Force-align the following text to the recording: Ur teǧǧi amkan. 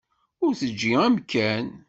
Ur 0.45 0.53
teǧǧi 0.59 0.91
amkan. 1.07 1.65